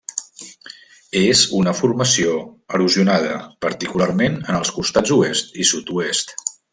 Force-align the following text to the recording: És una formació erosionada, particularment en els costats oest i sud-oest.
És 1.19 1.41
una 1.57 1.73
formació 1.81 2.33
erosionada, 2.77 3.37
particularment 3.69 4.39
en 4.43 4.61
els 4.61 4.73
costats 4.79 5.17
oest 5.21 5.57
i 5.65 5.69
sud-oest. 5.75 6.35